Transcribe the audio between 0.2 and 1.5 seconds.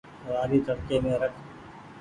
رآلي تڙڪي مين رک۔